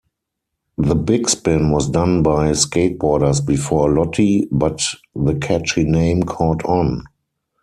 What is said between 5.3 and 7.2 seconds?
catchy name caught on.